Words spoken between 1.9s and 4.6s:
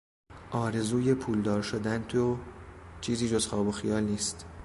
تو چیزی جز خواب و خیال نیست.